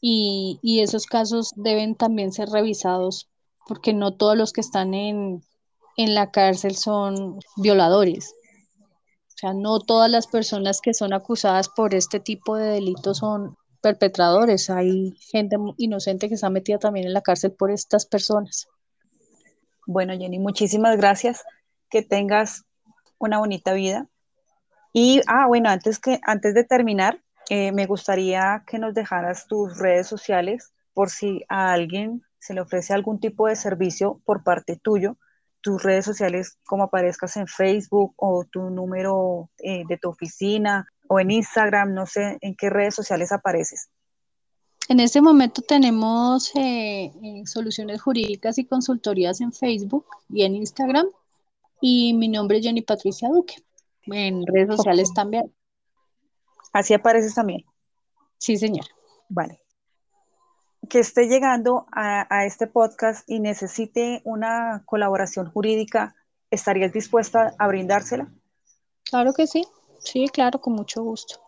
[0.00, 3.28] y, y esos casos deben también ser revisados
[3.68, 5.42] porque no todos los que están en,
[5.96, 8.34] la cárcel son violadores.
[9.28, 13.56] O sea, no todas las personas que son acusadas por este tipo de delitos son
[13.80, 14.70] perpetradores.
[14.70, 18.68] Hay gente inocente que está metida también en la cárcel por estas personas.
[19.86, 21.44] Bueno, Jenny, muchísimas gracias.
[21.90, 22.64] Que tengas
[23.18, 24.08] una bonita vida.
[24.92, 29.78] Y, ah, bueno, antes, que, antes de terminar, eh, me gustaría que nos dejaras tus
[29.78, 34.76] redes sociales por si a alguien se le ofrece algún tipo de servicio por parte
[34.76, 35.16] tuyo,
[35.60, 41.20] tus redes sociales, como aparezcas en Facebook o tu número eh, de tu oficina o
[41.20, 43.88] en Instagram, no sé en qué redes sociales apareces.
[44.88, 51.06] En este momento tenemos eh, eh, soluciones jurídicas y consultorías en Facebook y en Instagram.
[51.80, 53.56] Y mi nombre es Jenny Patricia Duque.
[54.06, 55.52] En redes sociales también.
[56.72, 57.64] Así apareces también.
[58.38, 58.86] Sí, señor.
[59.28, 59.60] Vale.
[60.88, 66.14] Que esté llegando a, este podcast y necesite una colaboración jurídica,
[66.50, 68.32] ¿estarías dispuesta a brindársela?
[69.04, 69.66] Claro que sí.
[70.10, 71.38] Sí, claro, con mucho gusto.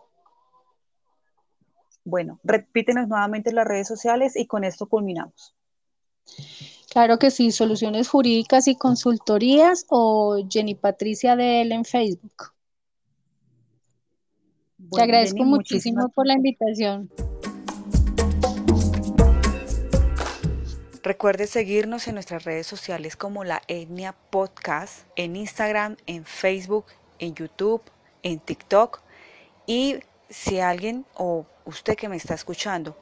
[2.05, 5.55] Bueno, repítenos nuevamente las redes sociales y con esto culminamos.
[6.91, 12.53] Claro que sí, soluciones jurídicas y consultorías o Jenny Patricia de él en Facebook.
[14.93, 17.11] Te agradezco muchísimo por la invitación.
[21.03, 26.85] Recuerde seguirnos en nuestras redes sociales como la Etnia Podcast, en Instagram, en Facebook,
[27.19, 27.81] en YouTube,
[28.23, 29.01] en TikTok.
[29.67, 29.97] Y
[30.29, 32.97] si alguien o usted que me está escuchando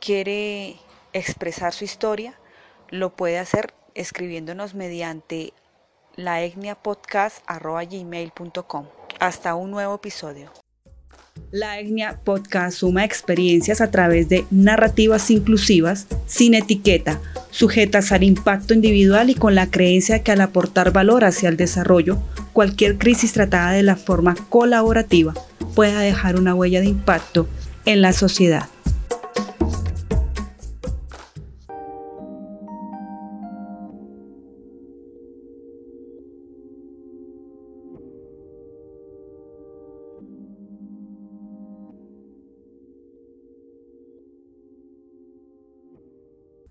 [0.00, 0.76] quiere
[1.12, 2.38] expresar su historia,
[2.90, 5.52] lo puede hacer escribiéndonos mediante
[6.16, 6.40] la
[7.86, 8.86] gmail.com.
[9.20, 10.50] Hasta un nuevo episodio.
[11.50, 17.20] La Etnia Podcast suma experiencias a través de narrativas inclusivas, sin etiqueta,
[17.50, 22.18] sujetas al impacto individual y con la creencia que al aportar valor hacia el desarrollo,
[22.58, 25.32] cualquier crisis tratada de la forma colaborativa
[25.76, 27.46] pueda dejar una huella de impacto
[27.84, 28.68] en la sociedad.